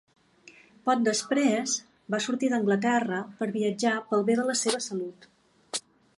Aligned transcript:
Poc 0.89 1.03
després, 1.07 1.75
va 2.15 2.21
sortir 2.27 2.49
d'Anglaterra 2.55 3.21
per 3.43 3.49
viatjar 3.59 3.93
pel 4.09 4.27
bé 4.31 4.41
de 4.43 4.49
la 4.53 4.57
seva 4.65 4.83
salut. 4.89 5.31